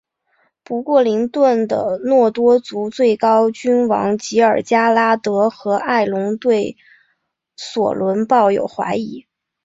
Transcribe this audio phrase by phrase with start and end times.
[0.63, 6.75] 不过林顿的诺多族最高君王吉尔加拉德和爱隆对
[7.55, 9.27] 索伦抱有怀疑。